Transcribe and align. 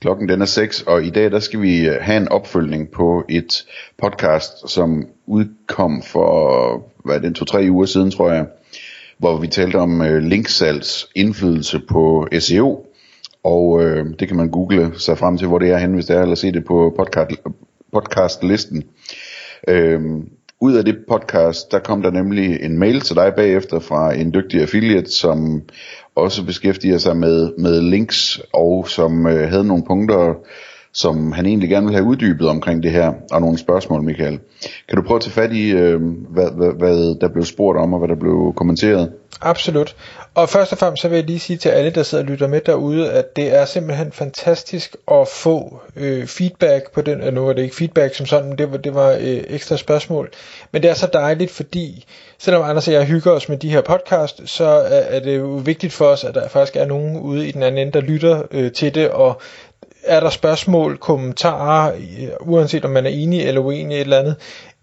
Klokken 0.00 0.28
den 0.28 0.42
er 0.42 0.46
6, 0.46 0.82
og 0.82 1.04
i 1.04 1.10
dag 1.10 1.30
der 1.30 1.38
skal 1.38 1.62
vi 1.62 1.86
øh, 1.86 1.96
have 2.00 2.16
en 2.16 2.28
opfølgning 2.28 2.90
på 2.90 3.24
et 3.28 3.66
podcast, 3.98 4.70
som 4.70 5.06
udkom 5.26 6.02
for, 6.02 6.82
hvad 7.04 7.16
er 7.16 7.20
det, 7.20 7.34
to-tre 7.34 7.66
uger 7.70 7.86
siden, 7.86 8.10
tror 8.10 8.32
jeg, 8.32 8.46
hvor 9.18 9.36
vi 9.36 9.46
talte 9.46 9.76
om 9.76 10.02
øh, 10.02 10.22
linksalgs 10.22 11.08
indflydelse 11.14 11.80
på 11.88 12.28
SEO, 12.38 12.86
og 13.44 13.82
øh, 13.82 14.06
det 14.18 14.28
kan 14.28 14.36
man 14.36 14.50
google 14.50 14.92
sig 14.98 15.18
frem 15.18 15.38
til, 15.38 15.48
hvor 15.48 15.58
det 15.58 15.70
er 15.70 15.78
henne, 15.78 15.94
hvis 15.94 16.06
det 16.06 16.16
er, 16.16 16.22
eller 16.22 16.34
se 16.34 16.52
det 16.52 16.64
på 16.64 16.94
podcast, 16.96 17.30
podcastlisten. 17.92 18.84
Øh, 19.68 20.00
ud 20.60 20.74
af 20.74 20.84
det 20.84 20.98
podcast, 21.08 21.72
der 21.72 21.78
kom 21.78 22.02
der 22.02 22.10
nemlig 22.10 22.62
en 22.62 22.78
mail 22.78 23.00
til 23.00 23.16
dig 23.16 23.32
bagefter 23.36 23.78
fra 23.78 24.14
en 24.14 24.34
dygtig 24.34 24.60
affiliate, 24.60 25.10
som 25.10 25.62
også 26.16 26.44
beskæftiger 26.44 26.98
sig 26.98 27.16
med, 27.16 27.52
med 27.58 27.80
links, 27.80 28.40
og 28.52 28.88
som 28.88 29.26
øh, 29.26 29.48
havde 29.48 29.66
nogle 29.66 29.84
punkter, 29.86 30.34
som 30.96 31.32
han 31.32 31.46
egentlig 31.46 31.68
gerne 31.70 31.86
vil 31.86 31.94
have 31.94 32.06
uddybet 32.06 32.48
omkring 32.48 32.82
det 32.82 32.90
her, 32.90 33.12
og 33.32 33.40
nogle 33.40 33.58
spørgsmål, 33.58 34.02
Michael. 34.02 34.38
Kan 34.88 34.96
du 34.96 35.02
prøve 35.02 35.16
at 35.16 35.22
tage 35.22 35.32
fat 35.32 35.52
i, 35.52 35.70
øh, 35.70 36.00
hvad, 36.30 36.50
hvad, 36.50 36.72
hvad 36.78 37.20
der 37.20 37.28
blev 37.28 37.44
spurgt 37.44 37.78
om, 37.78 37.92
og 37.92 37.98
hvad 37.98 38.08
der 38.08 38.14
blev 38.14 38.52
kommenteret? 38.56 39.12
Absolut. 39.40 39.96
Og 40.34 40.48
først 40.48 40.72
og 40.72 40.78
fremmest 40.78 41.02
så 41.02 41.08
vil 41.08 41.16
jeg 41.16 41.24
lige 41.24 41.38
sige 41.38 41.56
til 41.56 41.68
alle, 41.68 41.90
der 41.90 42.02
sidder 42.02 42.24
og 42.24 42.30
lytter 42.30 42.48
med 42.48 42.60
derude, 42.60 43.12
at 43.12 43.36
det 43.36 43.56
er 43.56 43.64
simpelthen 43.64 44.12
fantastisk 44.12 44.96
at 45.10 45.28
få 45.28 45.80
øh, 45.96 46.26
feedback 46.26 46.92
på 46.92 47.00
den, 47.00 47.20
øh, 47.20 47.34
nu 47.34 47.44
var 47.44 47.52
det 47.52 47.62
ikke 47.62 47.76
feedback 47.76 48.14
som 48.14 48.26
sådan, 48.26 48.56
det 48.56 48.72
var, 48.72 48.76
det 48.76 48.94
var 48.94 49.10
øh, 49.10 49.42
ekstra 49.48 49.76
spørgsmål, 49.76 50.30
men 50.72 50.82
det 50.82 50.90
er 50.90 50.94
så 50.94 51.08
dejligt, 51.12 51.50
fordi 51.50 52.04
selvom 52.38 52.62
Anders 52.62 52.88
og 52.88 52.94
jeg 52.94 53.04
hygger 53.04 53.32
os 53.32 53.48
med 53.48 53.56
de 53.56 53.70
her 53.70 53.80
podcast, 53.80 54.42
så 54.44 54.64
er, 54.64 55.00
er 55.00 55.20
det 55.20 55.36
jo 55.38 55.46
vigtigt 55.46 55.92
for 55.92 56.04
os, 56.04 56.24
at 56.24 56.34
der 56.34 56.48
faktisk 56.48 56.76
er 56.76 56.86
nogen 56.86 57.20
ude 57.20 57.48
i 57.48 57.52
den 57.52 57.62
anden 57.62 57.86
ende, 57.86 57.92
der 57.92 58.00
lytter 58.00 58.42
øh, 58.50 58.72
til 58.72 58.94
det, 58.94 59.10
og 59.10 59.40
er 60.06 60.20
der 60.20 60.30
spørgsmål, 60.30 60.98
kommentarer, 60.98 61.92
øh, 61.94 62.28
uanset 62.40 62.84
om 62.84 62.90
man 62.90 63.06
er 63.06 63.10
enig 63.10 63.42
eller 63.42 63.60
uenig 63.60 63.96
i 63.96 64.00
et 64.00 64.04
eller 64.04 64.18
andet, 64.18 64.36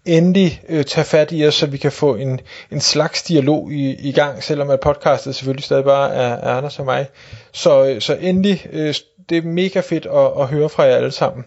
endelig 0.04 0.62
øh, 0.68 0.84
tage 0.84 1.04
fat 1.04 1.28
i 1.32 1.46
os, 1.46 1.54
så 1.54 1.66
vi 1.66 1.76
kan 1.76 1.92
få 1.92 2.14
en, 2.14 2.40
en 2.70 2.80
slags 2.80 3.22
dialog 3.22 3.72
i, 3.72 4.08
i 4.08 4.12
gang, 4.12 4.42
selvom 4.42 4.70
at 4.70 4.80
podcastet 4.80 5.34
selvfølgelig 5.34 5.64
stadig 5.64 5.84
bare 5.84 6.14
er, 6.14 6.34
er 6.34 6.56
Anders 6.56 6.78
og 6.78 6.84
mig. 6.84 7.06
Så, 7.52 7.84
øh, 7.84 8.00
så 8.00 8.14
endelig, 8.20 8.66
øh, 8.72 8.94
det 9.28 9.38
er 9.38 9.42
mega 9.42 9.80
fedt 9.80 10.06
at, 10.06 10.42
at 10.42 10.46
høre 10.46 10.68
fra 10.68 10.82
jer 10.82 10.96
alle 10.96 11.10
sammen. 11.10 11.44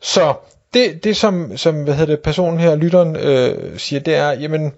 Så 0.00 0.34
det, 0.74 1.04
det 1.04 1.16
som, 1.16 1.56
som 1.56 1.84
hvad 1.84 1.94
hedder 1.94 2.14
det, 2.14 2.22
personen 2.22 2.60
her, 2.60 2.74
lytteren, 2.74 3.16
øh, 3.16 3.78
siger, 3.78 4.00
det 4.00 4.14
er, 4.14 4.30
jamen, 4.32 4.72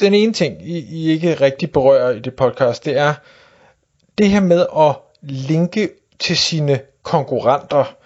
den 0.00 0.14
ene 0.14 0.32
ting, 0.32 0.68
I, 0.68 0.78
I 0.78 1.10
ikke 1.10 1.34
rigtig 1.34 1.72
berører 1.72 2.10
i 2.10 2.18
det 2.18 2.34
podcast, 2.34 2.84
det 2.84 2.98
er 2.98 3.14
det 4.18 4.28
her 4.28 4.40
med 4.40 4.66
at 4.78 4.96
linke 5.22 5.88
til 6.18 6.36
sine 6.36 6.80
konkurrenter. 7.06 7.96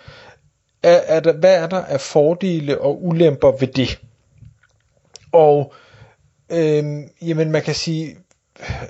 Er, 0.82 1.00
er 1.06 1.20
der, 1.20 1.32
hvad 1.32 1.54
er 1.62 1.66
der 1.66 1.84
af 1.84 2.00
fordele 2.00 2.80
og 2.80 3.04
ulemper 3.04 3.52
ved 3.60 3.68
det? 3.68 3.98
Og 5.32 5.72
øhm, 6.50 7.08
jamen 7.22 7.52
man 7.52 7.62
kan 7.62 7.74
sige, 7.74 8.16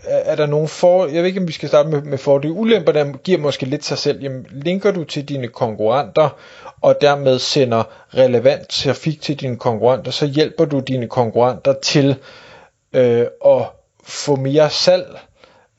er 0.09 0.37
der 0.37 0.47
nogle 0.47 0.69
for... 0.69 1.07
Jeg 1.07 1.15
ved 1.23 1.25
ikke, 1.25 1.41
om 1.41 1.49
vi 1.49 1.53
skal 1.53 1.69
starte 1.69 1.89
med, 1.89 2.03
med 2.03 2.19
fordele. 2.19 2.55
Ulemper, 2.55 2.93
der 2.93 3.13
giver 3.13 3.39
måske 3.39 3.67
lidt 3.67 3.85
sig 3.85 3.99
selv. 3.99 4.23
Jamen, 4.23 4.47
linker 4.51 4.91
du 4.91 5.05
til 5.05 5.29
dine 5.29 5.49
konkurrenter, 5.49 6.37
og 6.81 6.97
dermed 7.01 7.39
sender 7.39 7.83
relevant 8.15 8.69
trafik 8.69 9.21
til 9.23 9.41
dine 9.41 9.57
konkurrenter, 9.57 10.11
så 10.11 10.27
hjælper 10.27 10.65
du 10.65 10.81
dine 10.81 11.09
konkurrenter 11.09 11.73
til 11.83 12.17
øh, 12.93 13.27
at 13.47 13.63
få 14.05 14.37
mere 14.37 14.71
salg, 14.71 15.19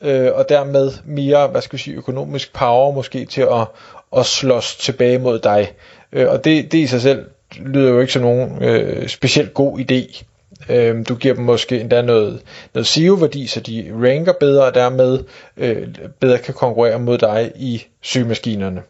øh, 0.01 0.31
og 0.33 0.49
dermed 0.49 0.91
mere, 1.05 1.47
hvad 1.47 1.61
skal 1.61 1.77
vi 1.77 1.83
sige, 1.83 1.95
økonomisk 1.97 2.53
power 2.53 2.91
måske 2.91 3.25
til 3.25 3.41
at, 3.41 3.67
og 4.11 4.25
slås 4.25 4.75
tilbage 4.75 5.19
mod 5.19 5.39
dig. 5.39 5.71
Øh, 6.11 6.29
og 6.29 6.43
det, 6.43 6.71
det 6.71 6.77
i 6.77 6.87
sig 6.87 7.01
selv 7.01 7.25
lyder 7.57 7.89
jo 7.89 7.99
ikke 7.99 8.13
som 8.13 8.21
nogen 8.21 8.63
øh, 8.63 9.07
specielt 9.07 9.53
god 9.53 9.79
idé. 9.79 10.23
Øh, 10.69 11.05
du 11.09 11.15
giver 11.15 11.33
dem 11.33 11.43
måske 11.43 11.79
endda 11.79 12.01
noget, 12.01 12.41
noget 12.73 12.87
SEO-værdi, 12.87 13.47
så 13.47 13.59
de 13.59 13.91
ranker 14.03 14.33
bedre, 14.39 14.65
og 14.65 14.73
dermed 14.73 15.23
øh, 15.57 15.87
bedre 16.19 16.37
kan 16.37 16.53
konkurrere 16.53 16.99
mod 16.99 17.17
dig 17.17 17.51
i 17.55 17.87
sygemaskinerne. 18.01 18.81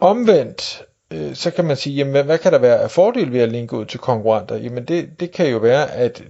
Omvendt, 0.00 0.82
øh, 1.10 1.34
så 1.34 1.50
kan 1.50 1.64
man 1.64 1.76
sige, 1.76 1.96
jamen, 1.96 2.12
hvad, 2.12 2.24
hvad 2.24 2.38
kan 2.38 2.52
der 2.52 2.58
være 2.58 2.78
af 2.78 2.90
fordel 2.90 3.32
ved 3.32 3.40
at 3.40 3.52
linke 3.52 3.76
ud 3.76 3.84
til 3.84 4.00
konkurrenter? 4.00 4.56
Jamen 4.56 4.84
det, 4.84 5.20
det 5.20 5.32
kan 5.32 5.48
jo 5.48 5.58
være, 5.58 5.92
at 5.92 6.22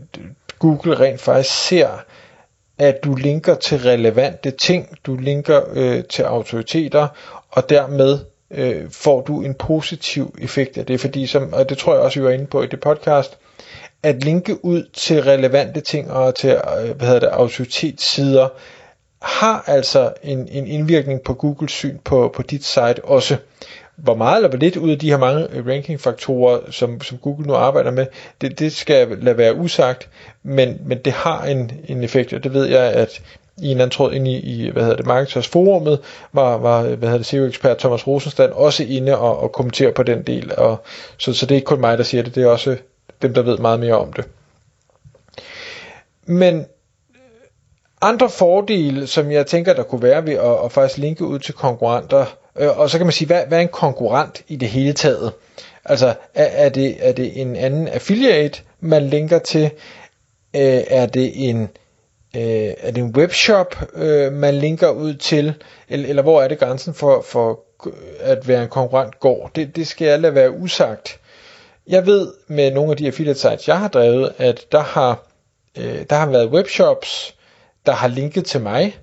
Google 0.59 1.01
rent 1.01 1.21
faktisk 1.21 1.67
ser, 1.69 1.89
at 2.79 3.05
du 3.05 3.15
linker 3.15 3.55
til 3.55 3.79
relevante 3.79 4.51
ting, 4.51 4.99
du 5.07 5.17
linker 5.17 5.61
øh, 5.73 6.05
til 6.05 6.23
autoriteter, 6.23 7.09
og 7.51 7.71
dermed 7.71 8.19
øh, 8.51 8.91
får 8.91 9.21
du 9.21 9.43
en 9.43 9.55
positiv 9.55 10.37
effekt 10.43 10.79
af 10.79 10.87
det, 10.87 11.01
fordi 11.01 11.27
som, 11.27 11.53
og 11.53 11.69
det 11.69 11.79
tror 11.79 11.93
jeg 11.95 12.03
også, 12.03 12.21
vi 12.21 12.25
var 12.25 12.33
inde 12.33 12.47
på 12.47 12.63
i 12.63 12.67
det 12.67 12.81
podcast, 12.81 13.39
at 14.03 14.25
linke 14.25 14.65
ud 14.65 14.89
til 14.93 15.23
relevante 15.23 15.81
ting 15.81 16.11
og 16.11 16.35
til 16.35 16.51
øh, 16.51 16.97
hvad 16.97 17.07
hedder 17.07 17.21
det, 17.21 17.29
autoritetssider, 17.29 18.49
har 19.23 19.65
altså 19.67 20.13
en, 20.23 20.49
en 20.49 20.67
indvirkning 20.67 21.21
på 21.23 21.35
Googles 21.35 21.73
syn 21.73 21.99
på, 22.05 22.33
på 22.35 22.43
dit 22.43 22.65
site 22.65 23.05
også. 23.05 23.37
Hvor 23.97 24.15
meget 24.15 24.37
eller 24.37 24.49
hvor 24.49 24.59
lidt 24.59 24.77
ud 24.77 24.91
af 24.91 24.99
de 24.99 25.11
her 25.11 25.19
mange 25.19 25.47
øh, 25.53 25.67
rankingfaktorer, 25.67 26.61
som, 26.71 27.01
som 27.01 27.19
Google 27.19 27.47
nu 27.47 27.55
arbejder 27.55 27.91
med, 27.91 28.07
det, 28.41 28.59
det 28.59 28.73
skal 28.73 29.09
lade 29.09 29.39
være 29.39 29.55
usagt, 29.55 30.09
men, 30.43 30.81
men 30.85 30.99
det 30.99 31.13
har 31.13 31.45
en, 31.45 31.73
en 31.89 32.05
effekt, 32.05 32.33
og 32.33 32.45
det 32.45 32.55
ved 32.55 32.65
jeg, 32.65 32.83
at 32.93 33.23
i 33.63 33.67
en 33.71 33.77
anden 33.77 33.91
tråd 33.91 34.13
ind 34.13 34.29
i, 34.29 34.37
i 34.39 34.71
hvad 34.71 34.83
hedder 34.83 34.97
det, 34.97 35.07
Marketers 35.07 35.49
forumet, 35.49 36.01
var, 36.33 36.59
var 36.59 36.83
hvad 36.83 37.09
hedder 37.09 37.17
det, 37.17 37.27
SEO-ekspert 37.27 37.79
Thomas 37.79 38.07
Rosenstand 38.07 38.53
også 38.53 38.85
inde 38.85 39.19
og, 39.19 39.39
og 39.39 39.53
kommentere 39.53 39.93
på 39.93 40.03
den 40.03 40.23
del, 40.23 40.53
og, 40.59 40.83
så, 41.19 41.33
så 41.33 41.47
det 41.47 41.55
er 41.55 41.57
ikke 41.57 41.67
kun 41.67 41.81
mig, 41.81 41.99
der 41.99 42.05
siger 42.05 42.23
det, 42.23 42.35
det 42.35 42.43
er 42.43 42.49
også 42.49 42.77
dem, 43.23 43.35
der 43.35 43.43
ved 43.43 43.59
meget 43.59 43.81
mere 43.81 43.95
om 43.99 44.13
det. 44.13 44.25
Men 46.27 46.67
andre 48.01 48.31
fordele, 48.31 49.07
som 49.07 49.31
jeg 49.31 49.47
tænker, 49.47 49.75
der 49.75 49.83
kunne 49.83 50.03
være 50.03 50.27
ved 50.27 50.35
at, 50.35 50.65
at 50.65 50.73
faktisk 50.73 50.99
linke 50.99 51.25
ud 51.25 51.39
til 51.39 51.55
konkurrenter, 51.55 52.27
øh, 52.59 52.79
og 52.79 52.91
så 52.91 52.99
kan 52.99 53.07
man 53.07 53.13
sige, 53.13 53.27
hvad, 53.27 53.43
hvad 53.49 53.59
er 53.59 53.63
en 53.63 53.69
konkurrent 53.69 54.43
i 54.49 54.57
det 54.57 54.69
hele 54.69 54.93
taget? 54.93 55.33
Altså, 55.85 56.15
er, 56.35 56.45
er, 56.45 56.69
det, 56.69 57.09
er 57.09 57.13
det 57.13 57.41
en 57.41 57.57
anden 57.57 57.89
affiliate, 57.89 58.63
man 58.81 59.07
linker 59.07 59.39
til? 59.39 59.65
Øh, 60.57 60.83
er 60.89 61.07
det 61.07 61.49
en 61.49 61.69
øh, 62.37 62.75
er 62.81 62.91
det 62.91 62.99
en 62.99 63.17
webshop, 63.17 63.77
øh, 63.95 64.33
man 64.33 64.55
linker 64.55 64.91
ud 64.91 65.15
til? 65.15 65.55
Eller, 65.89 66.09
eller 66.09 66.23
hvor 66.23 66.43
er 66.43 66.49
det 66.49 66.59
grænsen 66.59 66.95
for, 66.95 67.23
for 67.23 67.61
at 68.21 68.49
være 68.49 68.63
en 68.63 68.69
konkurrent 68.69 69.21
går? 69.21 69.51
Det, 69.55 69.77
det 69.77 69.87
skal 69.87 70.09
jeg 70.09 70.21
lade 70.21 70.35
være 70.35 70.51
usagt. 70.51 71.21
Jeg 71.87 72.07
ved 72.07 72.33
med 72.49 72.71
nogle 72.71 72.91
af 72.91 72.97
de 72.97 73.07
affiliate 73.07 73.41
sites, 73.41 73.69
jeg 73.69 73.79
har 73.79 73.89
drevet, 73.89 74.33
at 74.39 74.73
der 74.73 74.81
har, 74.81 75.27
øh, 75.79 76.05
der 76.11 76.17
har 76.17 76.31
været 76.31 76.49
webshops, 76.51 77.37
der 77.87 77.93
har 77.93 78.09
linket 78.09 78.45
til 78.45 78.61
mig, 78.61 78.99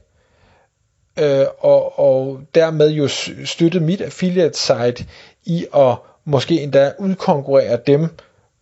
øh, 1.20 1.46
og, 1.60 2.00
og 2.00 2.40
dermed 2.56 2.90
jo 2.90 3.08
støttet 3.46 3.82
mit 3.82 4.02
affiliate 4.02 4.60
site 4.60 5.06
i 5.46 5.66
at 5.76 5.96
måske 6.26 6.62
endda 6.62 6.92
udkonkurrere 7.00 7.80
dem 7.88 8.08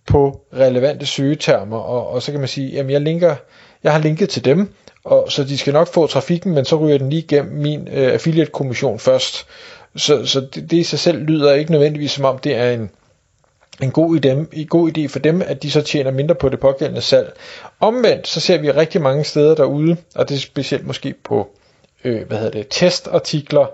på 0.05 0.41
relevante 0.53 1.05
søgetermer, 1.05 1.77
og, 1.77 2.07
og 2.07 2.21
så 2.21 2.31
kan 2.31 2.39
man 2.39 2.49
sige, 2.49 2.69
jamen 2.69 2.91
jeg 2.91 3.01
linker, 3.01 3.35
jeg 3.83 3.91
har 3.91 3.99
linket 3.99 4.29
til 4.29 4.45
dem, 4.45 4.73
og 5.03 5.31
så 5.31 5.43
de 5.43 5.57
skal 5.57 5.73
nok 5.73 5.87
få 5.87 6.07
trafikken, 6.07 6.53
men 6.53 6.65
så 6.65 6.75
ryger 6.75 6.97
den 6.97 7.09
lige 7.09 7.21
igennem 7.21 7.53
min 7.53 7.87
øh, 7.91 8.13
affiliate 8.13 8.51
kommission 8.51 8.99
først. 8.99 9.45
Så, 9.95 10.25
så 10.25 10.41
det, 10.41 10.71
det 10.71 10.77
i 10.77 10.83
sig 10.83 10.99
selv 10.99 11.23
lyder 11.23 11.53
ikke 11.53 11.71
nødvendigvis 11.71 12.11
som 12.11 12.25
om 12.25 12.37
det 12.37 12.55
er 12.55 12.71
en 12.71 12.89
en 13.81 13.91
god, 13.91 14.15
idé, 14.15 14.29
en 14.29 14.67
god 14.67 14.97
idé 14.97 15.07
for 15.07 15.19
dem, 15.19 15.41
at 15.45 15.63
de 15.63 15.71
så 15.71 15.81
tjener 15.81 16.11
mindre 16.11 16.35
på 16.35 16.49
det 16.49 16.59
pågældende 16.59 17.01
salg. 17.01 17.33
Omvendt, 17.79 18.27
så 18.27 18.39
ser 18.39 18.57
vi 18.57 18.71
rigtig 18.71 19.01
mange 19.01 19.23
steder 19.23 19.55
derude, 19.55 19.97
og 20.15 20.29
det 20.29 20.35
er 20.35 20.39
specielt 20.39 20.87
måske 20.87 21.13
på 21.23 21.49
øh, 22.03 22.27
hvad 22.27 22.37
hedder 22.37 22.51
det, 22.51 22.67
testartikler, 22.69 23.65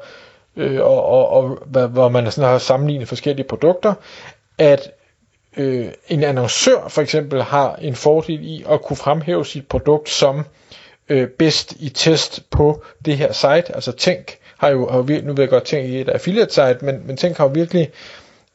øh, 0.55 0.81
og, 0.81 1.05
og, 1.05 1.29
og 1.29 1.47
hvor 1.87 2.09
man 2.09 2.31
sådan 2.31 2.49
har 2.49 2.57
sammenlignet 2.57 3.07
forskellige 3.07 3.47
produkter, 3.47 3.93
at 4.57 4.91
øh, 5.57 5.87
en 6.07 6.23
annoncør 6.23 6.87
for 6.87 7.01
eksempel 7.01 7.43
har 7.43 7.75
en 7.75 7.95
fordel 7.95 8.39
i 8.43 8.65
at 8.69 8.81
kunne 8.81 8.97
fremhæve 8.97 9.45
sit 9.45 9.67
produkt 9.67 10.09
som 10.09 10.45
øh, 11.09 11.27
bedst 11.27 11.73
i 11.79 11.89
test 11.89 12.49
på 12.49 12.83
det 13.05 13.17
her 13.17 13.31
site. 13.33 13.75
Altså 13.75 13.91
Tænk 13.91 14.37
har 14.57 14.69
jo, 14.69 14.89
har 14.89 14.97
jo 14.97 15.03
nu 15.23 15.33
ved 15.33 15.43
jeg 15.43 15.49
godt 15.49 15.63
tænke 15.63 15.89
i 15.89 16.01
et 16.01 16.09
affiliate 16.09 16.53
site, 16.53 16.77
men, 16.81 17.07
men 17.07 17.17
Tænk 17.17 17.37
har 17.37 17.45
jo 17.45 17.51
virkelig 17.53 17.89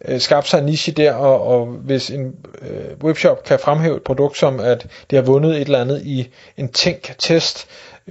øh, 0.04 0.20
skabt 0.20 0.48
sig 0.48 0.58
en 0.58 0.64
niche 0.64 0.92
der, 0.92 1.14
og, 1.14 1.42
og 1.46 1.66
hvis 1.66 2.10
en 2.10 2.36
øh, 2.62 3.04
webshop 3.04 3.44
kan 3.44 3.58
fremhæve 3.58 3.96
et 3.96 4.02
produkt 4.02 4.38
som, 4.38 4.60
at 4.60 4.86
det 5.10 5.16
har 5.18 5.24
vundet 5.24 5.54
et 5.56 5.60
eller 5.60 5.80
andet 5.80 6.02
i 6.04 6.28
en 6.56 6.68
tænk-test, 6.68 7.66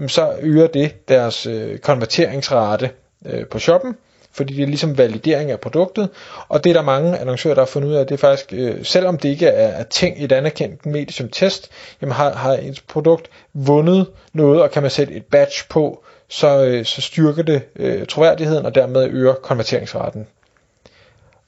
så 0.07 0.35
øger 0.41 0.67
det 0.67 1.07
deres 1.07 1.45
øh, 1.45 1.77
konverteringsrate 1.77 2.89
øh, 3.25 3.45
på 3.45 3.59
shoppen, 3.59 3.95
fordi 4.31 4.53
det 4.53 4.63
er 4.63 4.67
ligesom 4.67 4.97
validering 4.97 5.51
af 5.51 5.59
produktet, 5.59 6.09
og 6.47 6.63
det 6.63 6.69
er 6.69 6.73
der 6.73 6.81
mange 6.81 7.17
annoncører, 7.17 7.55
der 7.55 7.61
har 7.61 7.67
fundet 7.67 7.89
ud 7.89 7.93
af, 7.93 8.07
det 8.07 8.13
er 8.13 8.17
faktisk, 8.17 8.53
øh, 8.53 8.85
selvom 8.85 9.17
det 9.17 9.29
ikke 9.29 9.47
er, 9.47 9.67
er 9.67 9.83
ting 9.83 10.23
et 10.23 10.31
anerkendt 10.31 10.85
medie 10.85 11.13
som 11.13 11.29
test, 11.29 11.69
jamen 12.01 12.13
har, 12.13 12.33
har 12.33 12.53
et 12.53 12.83
produkt 12.87 13.29
vundet 13.53 14.07
noget, 14.33 14.61
og 14.61 14.71
kan 14.71 14.81
man 14.81 14.91
sætte 14.91 15.13
et 15.13 15.25
badge 15.25 15.63
på, 15.69 16.03
så, 16.29 16.65
øh, 16.65 16.85
så 16.85 17.01
styrker 17.01 17.43
det 17.43 17.61
øh, 17.75 18.07
troværdigheden, 18.07 18.65
og 18.65 18.75
dermed 18.75 19.07
øger 19.07 19.33
konverteringsraten. 19.33 20.27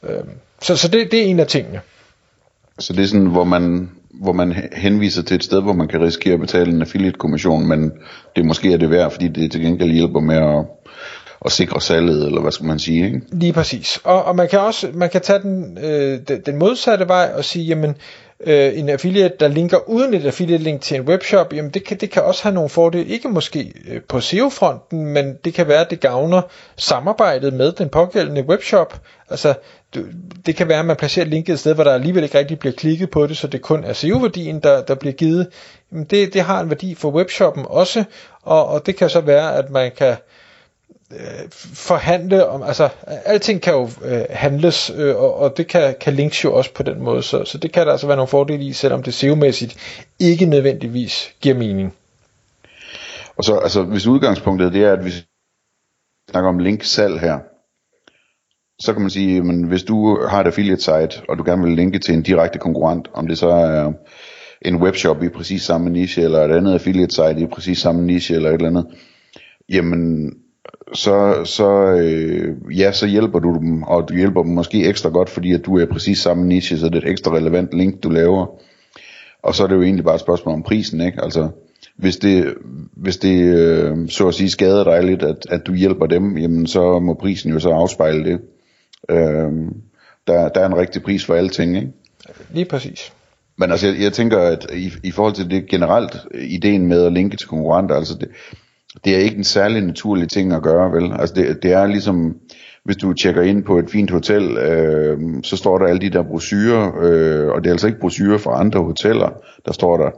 Øh, 0.03 0.23
så 0.61 0.77
så 0.77 0.87
det, 0.87 1.11
det 1.11 1.19
er 1.19 1.25
en 1.25 1.39
af 1.39 1.47
tingene. 1.47 1.81
Så 2.79 2.93
det 2.93 3.03
er 3.03 3.07
sådan, 3.07 3.25
hvor 3.25 3.43
man, 3.43 3.91
hvor 4.13 4.33
man 4.33 4.55
henviser 4.73 5.23
til 5.23 5.35
et 5.35 5.43
sted, 5.43 5.61
hvor 5.61 5.73
man 5.73 5.87
kan 5.87 6.01
risikere 6.01 6.33
at 6.33 6.39
betale 6.39 6.71
en 6.71 6.81
affiliate-kommission, 6.81 7.67
men 7.67 7.91
det 8.35 8.45
måske 8.45 8.73
er 8.73 8.77
det 8.77 8.89
værd, 8.89 9.11
fordi 9.11 9.27
det 9.27 9.51
til 9.51 9.61
gengæld 9.61 9.91
hjælper 9.91 10.19
med 10.19 10.35
at, 10.35 10.65
at 11.45 11.51
sikre 11.51 11.81
salget, 11.81 12.25
eller 12.25 12.41
hvad 12.41 12.51
skal 12.51 12.65
man 12.65 12.79
sige, 12.79 13.05
ikke? 13.05 13.21
Lige 13.31 13.53
præcis. 13.53 13.99
Og, 14.03 14.23
og 14.23 14.35
man 14.35 14.47
kan 14.49 14.59
også 14.59 14.87
man 14.93 15.09
kan 15.09 15.21
tage 15.21 15.39
den, 15.39 15.77
øh, 15.83 16.19
den, 16.27 16.41
den 16.45 16.59
modsatte 16.59 17.07
vej 17.07 17.31
og 17.37 17.45
sige, 17.45 17.65
jamen, 17.65 17.95
øh, 18.45 18.79
en 18.79 18.89
affiliate, 18.89 19.35
der 19.39 19.47
linker 19.47 19.89
uden 19.89 20.13
et 20.13 20.25
affiliate-link 20.25 20.81
til 20.81 20.97
en 20.97 21.01
webshop, 21.01 21.53
jamen 21.53 21.71
det 21.71 21.83
kan, 21.85 21.97
det 21.97 22.11
kan 22.11 22.23
også 22.23 22.43
have 22.43 22.53
nogle 22.53 22.69
fordele, 22.69 23.05
ikke 23.05 23.29
måske 23.29 23.73
øh, 23.87 24.01
på 24.01 24.19
SEO-fronten, 24.19 25.05
men 25.05 25.37
det 25.45 25.53
kan 25.53 25.67
være, 25.67 25.81
at 25.81 25.89
det 25.89 25.99
gavner 25.99 26.41
samarbejdet 26.77 27.53
med 27.53 27.71
den 27.71 27.89
pågældende 27.89 28.43
webshop. 28.43 29.01
Altså, 29.29 29.53
det 30.45 30.55
kan 30.55 30.67
være, 30.67 30.79
at 30.79 30.85
man 30.85 30.95
placerer 30.95 31.25
linket 31.25 31.53
et 31.53 31.59
sted, 31.59 31.75
hvor 31.75 31.83
der 31.83 31.93
alligevel 31.93 32.23
ikke 32.23 32.37
rigtig 32.37 32.59
bliver 32.59 32.73
klikket 32.73 33.09
på 33.09 33.27
det, 33.27 33.37
så 33.37 33.47
det 33.47 33.61
kun 33.61 33.83
er 33.83 33.93
SEO-værdien, 33.93 34.59
der, 34.59 34.81
der 34.83 34.95
bliver 34.95 35.13
givet. 35.13 35.47
Jamen 35.91 36.05
det, 36.05 36.33
det 36.33 36.41
har 36.41 36.61
en 36.61 36.69
værdi 36.69 36.95
for 36.95 37.11
webshoppen 37.11 37.65
også, 37.69 38.03
og, 38.41 38.67
og 38.67 38.85
det 38.85 38.95
kan 38.95 39.09
så 39.09 39.21
være, 39.21 39.55
at 39.55 39.69
man 39.69 39.91
kan 39.97 40.15
øh, 41.19 41.49
forhandle 41.73 42.47
om, 42.47 42.63
altså 42.63 42.89
alting 43.25 43.61
kan 43.61 43.73
jo 43.73 43.89
øh, 44.05 44.25
handles, 44.29 44.91
øh, 44.97 45.15
og, 45.15 45.35
og 45.35 45.57
det 45.57 45.67
kan, 45.67 45.95
kan 46.01 46.13
links 46.13 46.43
jo 46.43 46.53
også 46.53 46.73
på 46.73 46.83
den 46.83 47.03
måde, 47.03 47.23
så, 47.23 47.45
så 47.45 47.57
det 47.57 47.71
kan 47.71 47.85
der 47.85 47.91
altså 47.91 48.07
være 48.07 48.15
nogle 48.15 48.27
fordele 48.27 48.63
i, 48.63 48.73
selvom 48.73 49.03
det 49.03 49.13
SEO-mæssigt 49.13 49.75
ikke 50.19 50.45
nødvendigvis 50.45 51.33
giver 51.41 51.55
mening. 51.55 51.93
Og 53.37 53.43
så, 53.43 53.57
altså, 53.57 53.83
hvis 53.83 54.07
udgangspunktet 54.07 54.73
det 54.73 54.83
er, 54.83 54.93
at 54.93 55.05
vi 55.05 55.11
snakker 56.29 56.49
om 56.49 56.59
linksalg 56.59 57.19
her, 57.19 57.39
så 58.79 58.93
kan 58.93 59.01
man 59.01 59.11
sige, 59.11 59.37
at 59.37 59.67
hvis 59.67 59.83
du 59.83 60.27
har 60.29 60.41
et 60.41 60.47
affiliate 60.47 60.81
site, 60.81 61.21
og 61.29 61.37
du 61.37 61.43
gerne 61.43 61.63
vil 61.63 61.75
linke 61.75 61.99
til 61.99 62.13
en 62.13 62.21
direkte 62.21 62.59
konkurrent, 62.59 63.09
om 63.13 63.27
det 63.27 63.37
så 63.37 63.49
er 63.49 63.91
en 64.61 64.75
webshop 64.75 65.23
i 65.23 65.29
præcis 65.29 65.61
samme 65.61 65.89
niche, 65.89 66.23
eller 66.23 66.39
et 66.39 66.55
andet 66.55 66.73
affiliate 66.73 67.15
site 67.15 67.39
i 67.39 67.45
præcis 67.45 67.77
samme 67.77 68.05
niche, 68.05 68.35
eller 68.35 68.49
et 68.49 68.53
eller 68.53 68.67
andet, 68.67 68.85
jamen 69.69 70.31
så, 70.93 71.45
så, 71.45 71.91
øh, 71.91 72.55
ja, 72.79 72.91
så 72.91 73.07
hjælper 73.07 73.39
du 73.39 73.57
dem, 73.59 73.83
og 73.83 74.09
du 74.09 74.15
hjælper 74.15 74.43
dem 74.43 74.51
måske 74.51 74.85
ekstra 74.85 75.09
godt, 75.09 75.29
fordi 75.29 75.53
at 75.53 75.65
du 75.65 75.77
er 75.77 75.85
præcis 75.85 76.19
samme 76.19 76.47
niche, 76.47 76.77
så 76.77 76.85
det 76.85 76.95
er 76.95 77.07
et 77.07 77.11
ekstra 77.11 77.35
relevant 77.35 77.73
link, 77.73 78.03
du 78.03 78.09
laver. 78.09 78.45
Og 79.43 79.55
så 79.55 79.63
er 79.63 79.67
det 79.67 79.75
jo 79.75 79.81
egentlig 79.81 80.05
bare 80.05 80.15
et 80.15 80.21
spørgsmål 80.21 80.55
om 80.55 80.63
prisen, 80.63 81.01
ikke? 81.01 81.23
Altså, 81.23 81.49
hvis 81.95 82.17
det, 82.17 82.53
hvis 82.95 83.17
det 83.17 83.41
øh, 83.43 84.09
så 84.09 84.27
at 84.27 84.33
sige 84.33 84.49
skader 84.49 84.83
dig 84.83 85.03
lidt, 85.03 85.23
at, 85.23 85.37
at 85.49 85.61
du 85.67 85.73
hjælper 85.73 86.05
dem, 86.05 86.37
jamen 86.37 86.67
så 86.67 86.99
må 86.99 87.13
prisen 87.13 87.51
jo 87.51 87.59
så 87.59 87.69
afspejle 87.69 88.31
det. 88.31 88.39
Øh, 89.09 89.51
der, 90.27 90.49
der 90.49 90.61
er 90.61 90.65
en 90.65 90.77
rigtig 90.77 91.03
pris 91.03 91.25
for 91.25 91.33
alting, 91.33 91.75
ikke? 91.75 91.91
Lige 92.53 92.65
præcis. 92.65 93.13
Men 93.57 93.71
altså, 93.71 93.87
jeg, 93.87 94.01
jeg 94.01 94.13
tænker, 94.13 94.39
at 94.39 94.67
i, 94.73 94.91
i 95.03 95.11
forhold 95.11 95.33
til 95.33 95.49
det 95.49 95.67
generelt, 95.69 96.17
ideen 96.35 96.87
med 96.87 97.05
at 97.05 97.13
linke 97.13 97.37
til 97.37 97.47
konkurrenter, 97.47 97.95
altså 97.95 98.17
det, 98.17 98.27
det 99.05 99.15
er 99.15 99.19
ikke 99.19 99.37
en 99.37 99.43
særlig 99.43 99.81
naturlig 99.81 100.29
ting 100.29 100.53
at 100.53 100.63
gøre, 100.63 100.91
vel? 100.91 101.11
Altså 101.19 101.35
det, 101.35 101.63
det 101.63 101.71
er 101.71 101.87
ligesom, 101.87 102.35
hvis 102.85 102.97
du 102.97 103.13
tjekker 103.13 103.41
ind 103.41 103.63
på 103.63 103.79
et 103.79 103.89
fint 103.89 104.11
hotel, 104.11 104.57
øh, 104.57 105.19
så 105.43 105.57
står 105.57 105.77
der 105.77 105.85
alle 105.85 106.01
de 106.01 106.09
der 106.09 106.23
brosyrer, 106.23 106.91
øh, 107.01 107.47
og 107.47 107.63
det 107.63 107.69
er 107.69 107.73
altså 107.73 107.87
ikke 107.87 107.99
brosyrer 107.99 108.37
fra 108.37 108.59
andre 108.59 108.83
hoteller, 108.83 109.29
der 109.65 109.73
står 109.73 109.97
der. 109.97 110.09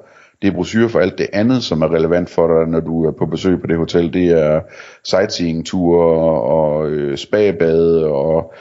Det 0.41 0.47
er 0.47 0.51
brosyrer 0.55 0.87
for 0.87 0.99
alt 0.99 1.17
det 1.17 1.27
andet, 1.33 1.63
som 1.63 1.81
er 1.81 1.93
relevant 1.93 2.29
for 2.29 2.47
dig, 2.47 2.71
når 2.71 2.79
du 2.79 3.05
er 3.05 3.11
på 3.11 3.25
besøg 3.25 3.61
på 3.61 3.67
det 3.67 3.77
hotel. 3.77 4.13
Det 4.13 4.27
er 4.27 4.61
sightseeing-ture 5.03 6.41
og 6.41 6.89
øh, 6.89 7.17
spabade 7.17 8.07
og 8.07 8.53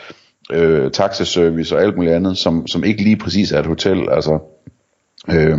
øh, 0.52 0.90
taxaservice 0.90 1.76
og 1.76 1.82
alt 1.82 1.96
muligt 1.96 2.14
andet, 2.14 2.38
som, 2.38 2.66
som 2.66 2.84
ikke 2.84 3.02
lige 3.02 3.16
præcis 3.16 3.52
er 3.52 3.58
et 3.58 3.66
hotel. 3.66 4.08
Altså, 4.10 4.38
øh, 5.30 5.58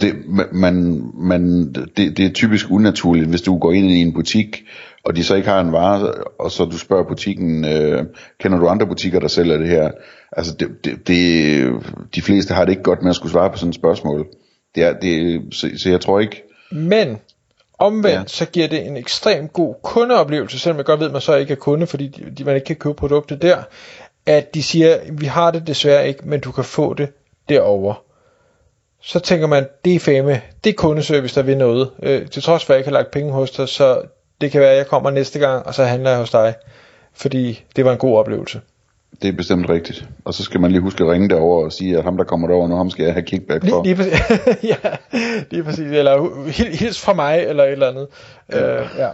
det, 0.00 0.14
man, 0.52 1.02
man, 1.14 1.72
det, 1.72 2.16
det 2.16 2.20
er 2.20 2.32
typisk 2.32 2.66
unaturligt, 2.70 3.28
hvis 3.28 3.42
du 3.42 3.58
går 3.58 3.72
ind 3.72 3.90
i 3.90 4.00
en 4.00 4.12
butik, 4.12 4.64
og 5.04 5.16
de 5.16 5.24
så 5.24 5.34
ikke 5.34 5.48
har 5.48 5.60
en 5.60 5.72
vare, 5.72 6.12
og 6.38 6.50
så 6.50 6.64
du 6.64 6.78
spørger 6.78 7.04
butikken, 7.04 7.64
øh, 7.64 8.04
kender 8.40 8.58
du 8.58 8.68
andre 8.68 8.86
butikker, 8.86 9.20
der 9.20 9.28
sælger 9.28 9.58
det 9.58 9.68
her? 9.68 9.90
Altså, 10.32 10.54
det, 10.54 10.68
det, 10.84 11.08
det, 11.08 11.72
de 12.14 12.22
fleste 12.22 12.54
har 12.54 12.64
det 12.64 12.72
ikke 12.72 12.82
godt 12.82 13.02
med 13.02 13.10
at 13.10 13.16
skulle 13.16 13.32
svare 13.32 13.50
på 13.50 13.56
sådan 13.56 13.68
et 13.68 13.74
spørgsmål. 13.74 14.26
Det 14.74 14.84
er, 14.84 14.92
det, 14.92 15.42
så, 15.54 15.70
så 15.76 15.90
jeg 15.90 16.00
tror 16.00 16.20
ikke... 16.20 16.42
Men 16.70 17.18
omvendt, 17.78 18.16
ja. 18.16 18.24
så 18.26 18.46
giver 18.46 18.68
det 18.68 18.86
en 18.86 18.96
ekstrem 18.96 19.48
god 19.48 19.74
kundeoplevelse, 19.82 20.58
selvom 20.58 20.76
jeg 20.76 20.84
godt 20.84 21.00
ved, 21.00 21.06
at 21.06 21.12
man 21.12 21.20
så 21.20 21.34
ikke 21.34 21.52
er 21.52 21.56
kunde, 21.56 21.86
fordi 21.86 22.08
de, 22.08 22.30
de, 22.38 22.44
man 22.44 22.54
ikke 22.54 22.64
kan 22.64 22.76
købe 22.76 22.94
produktet 22.94 23.42
der, 23.42 23.56
at 24.26 24.54
de 24.54 24.62
siger, 24.62 24.98
vi 25.12 25.26
har 25.26 25.50
det 25.50 25.66
desværre 25.66 26.08
ikke, 26.08 26.28
men 26.28 26.40
du 26.40 26.52
kan 26.52 26.64
få 26.64 26.94
det 26.94 27.08
derovre 27.48 27.94
så 29.06 29.18
tænker 29.20 29.46
man, 29.46 29.66
det 29.84 29.94
er 29.94 30.00
fame, 30.00 30.40
det 30.64 30.70
er 30.70 30.74
kundeservice, 30.74 31.34
der 31.34 31.42
vil 31.42 31.56
noget. 31.56 31.90
Øh, 32.02 32.28
til 32.28 32.42
trods 32.42 32.64
for, 32.64 32.72
at 32.72 32.74
jeg 32.74 32.80
ikke 32.80 32.88
har 32.88 32.98
lagt 32.98 33.10
penge 33.10 33.32
hos 33.32 33.50
dig, 33.50 33.68
så 33.68 34.02
det 34.40 34.50
kan 34.50 34.60
være, 34.60 34.70
at 34.70 34.76
jeg 34.76 34.86
kommer 34.86 35.10
næste 35.10 35.38
gang, 35.38 35.66
og 35.66 35.74
så 35.74 35.84
handler 35.84 36.10
jeg 36.10 36.18
hos 36.18 36.30
dig. 36.30 36.54
Fordi 37.14 37.64
det 37.76 37.84
var 37.84 37.92
en 37.92 37.98
god 37.98 38.18
oplevelse. 38.18 38.60
Det 39.22 39.28
er 39.28 39.32
bestemt 39.32 39.68
rigtigt. 39.68 40.08
Og 40.24 40.34
så 40.34 40.42
skal 40.42 40.60
man 40.60 40.70
lige 40.70 40.80
huske 40.80 41.04
at 41.04 41.10
ringe 41.10 41.28
derover 41.28 41.64
og 41.64 41.72
sige, 41.72 41.98
at 41.98 42.04
ham 42.04 42.16
der 42.16 42.24
kommer 42.24 42.48
derover 42.48 42.68
nu, 42.68 42.76
ham 42.76 42.90
skal 42.90 43.04
jeg 43.04 43.12
have 43.12 43.22
kickback 43.22 43.68
for. 43.68 43.82
Lige, 43.84 43.94
lige 43.94 43.96
præcis. 43.96 44.20
ja, 44.84 44.90
lige 45.50 45.64
præcis. 45.64 45.92
Eller 45.92 46.44
hils 46.78 47.00
fra 47.00 47.12
mig, 47.12 47.38
eller 47.38 47.64
et 47.64 47.72
eller 47.72 47.88
andet. 47.88 48.08
Ja. 48.52 48.80
Øh, 48.80 48.88
ja. 48.98 49.08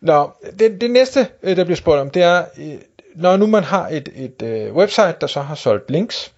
Nå, 0.00 0.30
det, 0.58 0.80
det 0.80 0.90
næste, 0.90 1.26
øh, 1.42 1.56
der 1.56 1.64
bliver 1.64 1.76
spurgt 1.76 2.00
om, 2.00 2.10
det 2.10 2.22
er, 2.22 2.44
øh, 2.58 2.74
når 3.14 3.36
nu 3.36 3.46
man 3.46 3.64
har 3.64 3.88
et, 3.88 4.08
et 4.16 4.68
uh, 4.70 4.76
website, 4.76 5.14
der 5.20 5.26
så 5.26 5.40
har 5.40 5.54
solgt 5.54 5.90
links, 5.90 6.32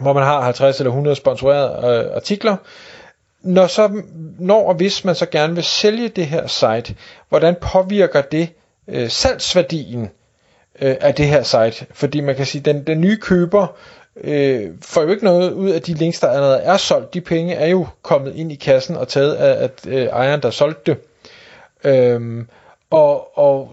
hvor 0.00 0.12
man 0.12 0.22
har 0.22 0.40
50 0.40 0.80
eller 0.80 0.90
100 0.90 1.16
sponsorerede 1.16 2.04
øh, 2.06 2.16
artikler. 2.16 2.56
Når, 3.42 3.66
så, 3.66 4.02
når 4.38 4.68
og 4.68 4.74
hvis 4.74 5.04
man 5.04 5.14
så 5.14 5.26
gerne 5.26 5.54
vil 5.54 5.64
sælge 5.64 6.08
det 6.08 6.26
her 6.26 6.46
site, 6.46 6.94
hvordan 7.28 7.56
påvirker 7.60 8.20
det 8.20 8.48
øh, 8.88 9.08
salgsværdien 9.08 10.10
øh, 10.80 10.96
af 11.00 11.14
det 11.14 11.26
her 11.26 11.42
site? 11.42 11.86
Fordi 11.92 12.20
man 12.20 12.36
kan 12.36 12.46
sige, 12.46 12.62
den, 12.62 12.86
den 12.86 13.00
nye 13.00 13.16
køber 13.16 13.66
øh, 14.20 14.70
får 14.82 15.02
jo 15.02 15.08
ikke 15.08 15.24
noget 15.24 15.52
ud 15.52 15.70
af 15.70 15.82
de 15.82 15.94
links, 15.94 16.20
der 16.20 16.28
allerede 16.28 16.58
er 16.58 16.76
solgt. 16.76 17.14
De 17.14 17.20
penge 17.20 17.54
er 17.54 17.66
jo 17.66 17.86
kommet 18.02 18.34
ind 18.36 18.52
i 18.52 18.54
kassen 18.54 18.96
og 18.96 19.08
taget 19.08 19.34
af 19.34 19.64
at, 19.64 19.72
øh, 19.86 20.04
ejeren, 20.06 20.42
der 20.42 20.50
solgte 20.50 20.82
det. 20.92 21.00
Øhm, 21.84 22.48
og, 22.90 23.38
og 23.38 23.72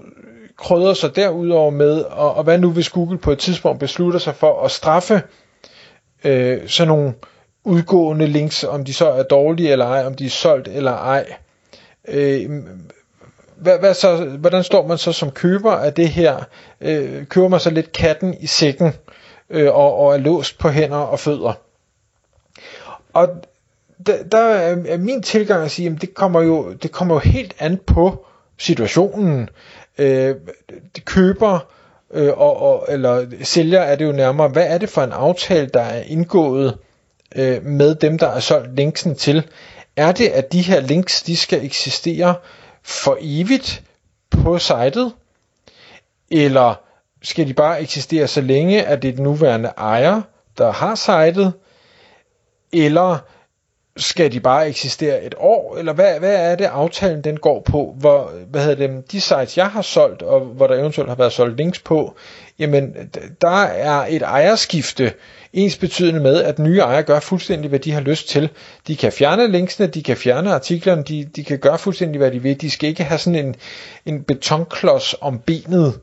krydder 0.57 0.93
sig 0.93 1.15
derudover 1.15 1.69
med, 1.71 2.01
og, 2.01 2.35
og 2.35 2.43
hvad 2.43 2.57
nu 2.57 2.71
hvis 2.71 2.89
Google 2.89 3.17
på 3.17 3.31
et 3.31 3.39
tidspunkt 3.39 3.79
beslutter 3.79 4.19
sig 4.19 4.35
for 4.35 4.61
at 4.63 4.71
straffe 4.71 5.21
øh, 6.25 6.67
sådan 6.67 6.87
nogle 6.87 7.13
udgående 7.63 8.27
links, 8.27 8.63
om 8.63 8.83
de 8.85 8.93
så 8.93 9.07
er 9.09 9.23
dårlige 9.23 9.71
eller 9.71 9.85
ej, 9.85 10.05
om 10.05 10.13
de 10.13 10.25
er 10.25 10.29
solgt 10.29 10.67
eller 10.67 10.91
ej. 10.91 11.33
Øh, 12.07 12.49
hvad, 13.55 13.79
hvad 13.79 13.93
så, 13.93 14.25
hvordan 14.25 14.63
står 14.63 14.87
man 14.87 14.97
så 14.97 15.11
som 15.11 15.31
køber 15.31 15.71
af 15.71 15.93
det 15.93 16.09
her? 16.09 16.43
Øh, 16.81 17.25
køber 17.25 17.47
man 17.47 17.59
så 17.59 17.69
lidt 17.69 17.91
katten 17.91 18.35
i 18.39 18.47
sækken 18.47 18.93
øh, 19.49 19.75
og, 19.75 19.95
og 19.95 20.13
er 20.13 20.17
låst 20.17 20.57
på 20.57 20.69
hænder 20.69 20.97
og 20.97 21.19
fødder? 21.19 21.53
Og 23.13 23.29
der, 24.05 24.23
der 24.23 24.39
er 24.39 24.97
min 24.97 25.21
tilgang 25.21 25.63
at 25.63 25.71
sige, 25.71 25.89
at 25.89 26.01
det 26.01 26.13
kommer 26.13 26.41
jo, 26.41 26.73
det 26.73 26.91
kommer 26.91 27.15
jo 27.15 27.19
helt 27.19 27.55
an 27.59 27.77
på 27.77 28.25
situationen. 28.57 29.49
Øh, 29.97 30.35
køber 31.05 31.59
øh, 32.15 32.37
og, 32.37 32.61
og, 32.61 32.85
eller 32.89 33.25
sælger 33.43 33.79
er 33.81 33.95
det 33.95 34.05
jo 34.05 34.11
nærmere, 34.11 34.47
hvad 34.47 34.67
er 34.67 34.77
det 34.77 34.89
for 34.89 35.01
en 35.01 35.11
aftale, 35.11 35.67
der 35.73 35.81
er 35.81 36.03
indgået 36.03 36.77
øh, 37.35 37.63
med 37.65 37.95
dem, 37.95 38.17
der 38.17 38.27
er 38.27 38.39
solgt 38.39 38.75
linksen 38.75 39.15
til? 39.15 39.47
Er 39.95 40.11
det, 40.11 40.27
at 40.27 40.53
de 40.53 40.61
her 40.61 40.79
links, 40.79 41.23
de 41.23 41.37
skal 41.37 41.65
eksistere 41.65 42.35
for 42.83 43.17
evigt 43.21 43.83
på 44.31 44.59
sitet? 44.59 45.11
Eller 46.31 46.81
skal 47.23 47.47
de 47.47 47.53
bare 47.53 47.81
eksistere 47.81 48.27
så 48.27 48.41
længe, 48.41 48.85
at 48.85 49.01
det 49.01 49.07
er 49.09 49.13
den 49.13 49.23
nuværende 49.23 49.69
ejer, 49.77 50.21
der 50.57 50.71
har 50.71 50.95
sitet? 50.95 51.53
Eller 52.73 53.17
skal 53.97 54.31
de 54.31 54.39
bare 54.39 54.67
eksistere 54.67 55.23
et 55.23 55.35
år, 55.37 55.77
eller 55.77 55.93
hvad, 55.93 56.19
hvad 56.19 56.35
er 56.35 56.55
det 56.55 56.65
aftalen 56.65 57.21
den 57.23 57.37
går 57.37 57.61
på? 57.61 57.95
Hvor, 57.97 58.31
hvad 58.49 58.61
hedder 58.61 58.87
det, 58.87 59.11
de 59.11 59.21
sites 59.21 59.57
jeg 59.57 59.67
har 59.67 59.81
solgt, 59.81 60.21
og 60.21 60.39
hvor 60.39 60.67
der 60.67 60.75
eventuelt 60.75 61.09
har 61.09 61.15
været 61.15 61.33
solgt 61.33 61.57
links 61.57 61.79
på, 61.79 62.15
jamen 62.59 62.95
der 63.41 63.63
er 63.63 64.05
et 64.09 64.21
ejerskifte 64.21 65.13
ens 65.53 65.77
betydende 65.77 66.19
med, 66.19 66.43
at 66.43 66.59
nye 66.59 66.79
ejere 66.79 67.03
gør 67.03 67.19
fuldstændig, 67.19 67.69
hvad 67.69 67.79
de 67.79 67.91
har 67.91 68.01
lyst 68.01 68.29
til. 68.29 68.49
De 68.87 68.95
kan 68.95 69.11
fjerne 69.11 69.47
linksene, 69.47 69.87
de 69.87 70.03
kan 70.03 70.17
fjerne 70.17 70.53
artiklerne, 70.53 71.03
de, 71.03 71.29
de 71.35 71.43
kan 71.43 71.59
gøre 71.59 71.77
fuldstændig, 71.77 72.17
hvad 72.17 72.31
de 72.31 72.41
vil. 72.41 72.61
De 72.61 72.71
skal 72.71 72.89
ikke 72.89 73.03
have 73.03 73.17
sådan 73.17 73.45
en, 73.45 73.55
en 74.05 74.23
betonklods 74.23 75.15
om 75.21 75.39
benet, 75.39 75.99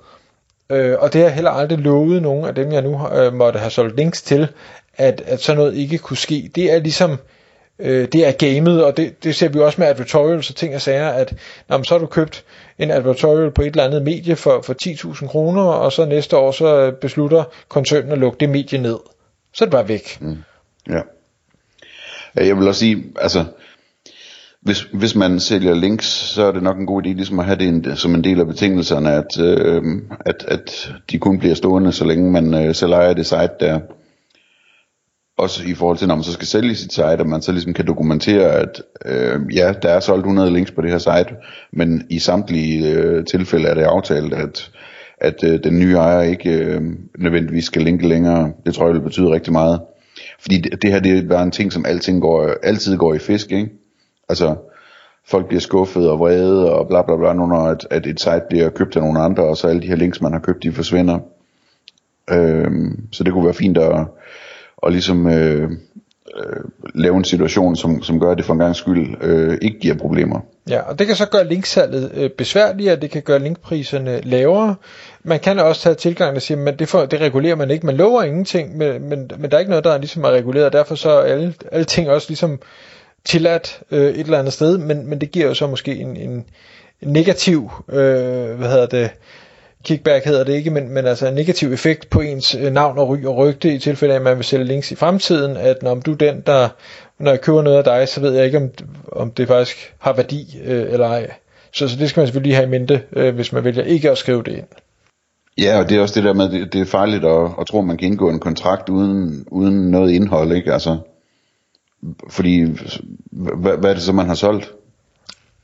øh, 0.70 0.96
og 0.98 1.12
det 1.12 1.20
har 1.20 1.28
jeg 1.28 1.34
heller 1.34 1.50
aldrig 1.50 1.78
lovet 1.78 2.22
nogen 2.22 2.44
af 2.44 2.54
dem, 2.54 2.72
jeg 2.72 2.82
nu 2.82 3.08
øh, 3.08 3.34
måtte 3.34 3.58
have 3.58 3.70
solgt 3.70 3.96
links 3.96 4.22
til, 4.22 4.48
at, 4.96 5.22
at 5.26 5.42
sådan 5.42 5.58
noget 5.58 5.76
ikke 5.76 5.98
kunne 5.98 6.16
ske. 6.16 6.50
Det 6.54 6.72
er 6.72 6.78
ligesom 6.78 7.10
øh, 7.10 7.18
øh, 7.82 8.08
det 8.12 8.26
er 8.26 8.32
gamet, 8.32 8.84
og 8.84 8.96
det, 8.96 9.24
det 9.24 9.34
ser 9.34 9.48
vi 9.48 9.58
også 9.58 9.80
med 9.80 9.88
advertorials 9.88 10.50
og 10.50 10.56
ting 10.56 10.74
og 10.74 10.80
sager, 10.80 11.08
at 11.08 11.34
når 11.68 11.82
så 11.82 11.94
har 11.94 11.98
du 11.98 12.06
købt 12.06 12.44
en 12.78 12.90
advertorial 12.90 13.50
på 13.50 13.62
et 13.62 13.66
eller 13.66 13.84
andet 13.84 14.02
medie 14.02 14.36
for, 14.36 14.62
for 14.62 14.74
10.000 14.82 15.26
kroner, 15.26 15.62
og 15.62 15.92
så 15.92 16.04
næste 16.04 16.36
år 16.36 16.52
så 16.52 16.92
beslutter 17.00 17.44
koncernen 17.68 18.12
at 18.12 18.18
lukke 18.18 18.38
det 18.40 18.48
medie 18.48 18.78
ned. 18.78 18.98
Så 19.54 19.64
er 19.64 19.66
det 19.66 19.72
bare 19.72 19.88
væk. 19.88 20.18
Mm. 20.20 20.36
Ja. 20.88 21.00
Jeg 22.36 22.56
vil 22.56 22.68
også 22.68 22.80
sige, 22.80 23.04
altså, 23.20 23.44
hvis, 24.60 24.80
hvis 24.80 25.14
man 25.14 25.40
sælger 25.40 25.74
links, 25.74 26.06
så 26.06 26.42
er 26.42 26.52
det 26.52 26.62
nok 26.62 26.78
en 26.78 26.86
god 26.86 27.02
idé 27.02 27.08
ligesom 27.08 27.38
at 27.38 27.44
have 27.44 27.58
det 27.58 27.68
en, 27.68 27.96
som 27.96 28.14
en 28.14 28.24
del 28.24 28.40
af 28.40 28.46
betingelserne, 28.46 29.12
at, 29.12 29.40
øh, 29.40 29.82
at, 30.26 30.44
at 30.48 30.92
de 31.10 31.18
kun 31.18 31.38
bliver 31.38 31.54
stående, 31.54 31.92
så 31.92 32.04
længe 32.04 32.30
man 32.30 32.54
øh, 32.54 32.74
selv 32.74 32.92
ejer 32.92 33.12
det 33.12 33.26
site 33.26 33.50
der 33.60 33.80
også 35.42 35.62
i 35.66 35.74
forhold 35.74 35.98
til, 35.98 36.08
når 36.08 36.14
man 36.14 36.24
så 36.24 36.32
skal 36.32 36.46
sælge 36.46 36.74
sit 36.74 36.92
site, 36.92 37.06
at 37.06 37.26
man 37.26 37.42
så 37.42 37.52
ligesom 37.52 37.74
kan 37.74 37.86
dokumentere, 37.86 38.50
at 38.50 38.82
øh, 39.06 39.40
ja, 39.54 39.72
der 39.82 39.88
er 39.88 40.00
solgt 40.00 40.20
100 40.20 40.50
links 40.50 40.70
på 40.70 40.82
det 40.82 40.90
her 40.90 40.98
site, 40.98 41.36
men 41.72 42.06
i 42.10 42.18
samtlige 42.18 42.92
øh, 42.92 43.24
tilfælde 43.24 43.68
er 43.68 43.74
det 43.74 43.82
aftalt, 43.82 44.34
at, 44.34 44.70
at 45.18 45.44
øh, 45.44 45.64
den 45.64 45.78
nye 45.78 45.94
ejer 45.94 46.22
ikke 46.22 46.50
øh, 46.50 46.80
nødvendigvis 47.18 47.64
skal 47.64 47.82
linke 47.82 48.08
længere. 48.08 48.52
Det 48.66 48.74
tror 48.74 48.86
jeg 48.86 48.94
vil 48.94 49.00
betyde 49.00 49.30
rigtig 49.30 49.52
meget. 49.52 49.80
Fordi 50.40 50.58
det, 50.58 50.82
det 50.82 50.92
her 50.92 51.00
det 51.00 51.18
er 51.18 51.28
bare 51.28 51.42
en 51.42 51.50
ting, 51.50 51.72
som 51.72 51.86
alting 51.86 52.20
går, 52.20 52.50
altid 52.62 52.96
går 52.96 53.14
i 53.14 53.18
fisk, 53.18 53.52
ikke? 53.52 53.70
Altså, 54.28 54.54
folk 55.26 55.46
bliver 55.46 55.60
skuffet 55.60 56.10
og 56.10 56.18
vrede 56.18 56.72
og 56.72 56.88
bla 56.88 57.02
bla 57.02 57.16
bla, 57.16 57.32
når 57.32 57.56
at, 57.56 57.86
at 57.90 58.06
et 58.06 58.20
site 58.20 58.42
bliver 58.48 58.68
købt 58.68 58.96
af 58.96 59.02
nogle 59.02 59.20
andre, 59.20 59.42
og 59.42 59.56
så 59.56 59.68
alle 59.68 59.82
de 59.82 59.86
her 59.86 59.96
links, 59.96 60.20
man 60.20 60.32
har 60.32 60.40
købt, 60.40 60.62
de 60.62 60.72
forsvinder. 60.72 61.18
Øh, 62.30 62.70
så 63.12 63.24
det 63.24 63.32
kunne 63.32 63.44
være 63.44 63.54
fint 63.54 63.78
at 63.78 64.06
og 64.82 64.92
ligesom 64.92 65.26
øh, 65.26 65.70
øh, 66.36 66.64
lave 66.94 67.16
en 67.16 67.24
situation, 67.24 67.76
som, 67.76 68.02
som 68.02 68.20
gør, 68.20 68.30
at 68.30 68.38
det 68.38 68.44
for 68.44 68.52
en 68.52 68.58
gang 68.58 68.76
skyld 68.76 69.16
øh, 69.20 69.58
ikke 69.62 69.78
giver 69.78 69.94
problemer. 69.94 70.40
Ja, 70.68 70.80
og 70.80 70.98
det 70.98 71.06
kan 71.06 71.16
så 71.16 71.26
gøre 71.26 71.48
linksalget 71.48 72.10
øh, 72.14 72.30
besværligere, 72.30 72.96
det 72.96 73.10
kan 73.10 73.22
gøre 73.22 73.38
linkpriserne 73.38 74.20
lavere. 74.20 74.74
Man 75.24 75.40
kan 75.40 75.58
også 75.58 75.82
tage 75.82 75.94
tilgang 75.94 76.36
og 76.36 76.42
sige, 76.42 76.68
at 76.68 76.78
det, 76.78 76.88
for, 76.88 77.06
det 77.06 77.20
regulerer 77.20 77.56
man 77.56 77.70
ikke. 77.70 77.86
Man 77.86 77.96
lover 77.96 78.22
ingenting, 78.22 78.76
men, 78.76 79.08
men, 79.08 79.30
men 79.38 79.50
der 79.50 79.56
er 79.56 79.58
ikke 79.58 79.70
noget, 79.70 79.84
der 79.84 79.92
er 79.92 79.98
ligesom 79.98 80.24
er 80.24 80.30
reguleret, 80.30 80.66
og 80.66 80.72
derfor 80.72 80.94
så 80.94 81.10
er 81.10 81.22
alle, 81.22 81.54
alle 81.72 81.84
ting 81.84 82.10
også 82.10 82.26
ligesom 82.30 82.60
tilladt 83.24 83.80
øh, 83.90 84.10
et 84.10 84.20
eller 84.20 84.38
andet 84.38 84.52
sted, 84.52 84.78
men, 84.78 85.06
men 85.06 85.20
det 85.20 85.30
giver 85.30 85.46
jo 85.46 85.54
så 85.54 85.66
måske 85.66 85.96
en, 85.96 86.16
en, 86.16 86.44
en 87.02 87.12
negativ, 87.12 87.70
øh, 87.88 88.54
hvad 88.58 88.68
hedder 88.68 88.86
det, 88.86 89.10
kickback 89.84 90.24
hedder 90.24 90.44
det 90.44 90.52
ikke, 90.52 90.70
men, 90.70 90.88
men 90.88 91.06
altså 91.06 91.26
en 91.26 91.34
negativ 91.34 91.72
effekt 91.72 92.10
på 92.10 92.20
ens 92.20 92.54
øh, 92.54 92.72
navn 92.72 92.98
og 92.98 93.08
ry 93.08 93.24
og 93.24 93.36
rygte 93.36 93.74
i 93.74 93.78
tilfælde 93.78 94.14
af, 94.14 94.18
at 94.18 94.22
man 94.22 94.36
vil 94.36 94.44
sælge 94.44 94.64
links 94.64 94.92
i 94.92 94.94
fremtiden, 94.94 95.56
at 95.56 95.82
når 95.82 95.94
du 95.94 96.12
er 96.12 96.16
den, 96.16 96.42
der, 96.46 96.68
når 97.18 97.30
jeg 97.30 97.40
køber 97.40 97.62
noget 97.62 97.78
af 97.78 97.84
dig, 97.84 98.08
så 98.08 98.20
ved 98.20 98.32
jeg 98.32 98.44
ikke, 98.44 98.58
om, 98.58 98.70
om 99.12 99.30
det 99.30 99.48
faktisk 99.48 99.94
har 99.98 100.12
værdi 100.12 100.60
øh, 100.64 100.92
eller 100.92 101.06
ej. 101.06 101.30
Så, 101.72 101.88
så 101.88 101.96
det 101.96 102.08
skal 102.08 102.20
man 102.20 102.26
selvfølgelig 102.26 102.56
have 102.56 102.66
i 102.66 102.70
mente, 102.70 103.02
øh, 103.12 103.34
hvis 103.34 103.52
man 103.52 103.64
vælger 103.64 103.82
ikke 103.82 104.10
at 104.10 104.18
skrive 104.18 104.42
det 104.42 104.52
ind. 104.52 104.66
Ja, 105.58 105.78
og 105.78 105.88
det 105.88 105.96
er 105.96 106.00
også 106.00 106.14
det 106.14 106.24
der 106.24 106.32
med, 106.32 106.48
det, 106.48 106.72
det 106.72 106.80
er 106.80 106.84
farligt 106.84 107.24
at, 107.24 107.50
at 107.60 107.66
tro, 107.66 107.78
at 107.78 107.84
man 107.84 107.96
kan 107.96 108.08
indgå 108.08 108.30
en 108.30 108.40
kontrakt 108.40 108.88
uden, 108.88 109.44
uden 109.50 109.90
noget 109.90 110.10
indhold, 110.10 110.52
ikke? 110.52 110.72
Altså, 110.72 110.98
fordi, 112.28 112.64
hvad, 113.30 113.78
hvad 113.78 113.90
er 113.90 113.94
det 113.94 114.02
så, 114.02 114.12
man 114.12 114.26
har 114.26 114.34
solgt? 114.34 114.72